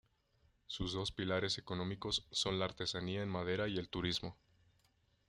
Sus 0.65 0.93
dos 0.93 1.11
pilares 1.11 1.59
económicos 1.59 2.25
son 2.31 2.57
la 2.57 2.65
artesanía 2.65 3.21
en 3.21 3.29
madera 3.29 3.67
y 3.67 3.77
el 3.77 3.87
turismo. 3.87 4.35